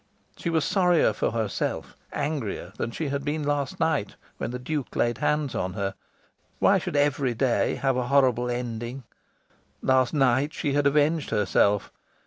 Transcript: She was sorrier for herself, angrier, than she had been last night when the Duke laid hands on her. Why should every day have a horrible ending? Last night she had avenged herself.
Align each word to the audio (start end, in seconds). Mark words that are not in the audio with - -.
She 0.35 0.49
was 0.49 0.65
sorrier 0.65 1.13
for 1.13 1.29
herself, 1.29 1.95
angrier, 2.11 2.73
than 2.77 2.89
she 2.89 3.09
had 3.09 3.23
been 3.23 3.43
last 3.43 3.79
night 3.79 4.15
when 4.39 4.49
the 4.49 4.57
Duke 4.57 4.95
laid 4.95 5.19
hands 5.19 5.53
on 5.53 5.73
her. 5.73 5.93
Why 6.57 6.79
should 6.79 6.95
every 6.95 7.35
day 7.35 7.75
have 7.75 7.97
a 7.97 8.07
horrible 8.07 8.49
ending? 8.49 9.03
Last 9.83 10.11
night 10.11 10.55
she 10.55 10.73
had 10.73 10.87
avenged 10.87 11.29
herself. 11.29 11.91